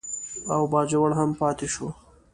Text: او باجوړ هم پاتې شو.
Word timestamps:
او 0.53 0.61
باجوړ 0.71 1.09
هم 1.19 1.29
پاتې 1.39 1.67
شو. 1.73 1.87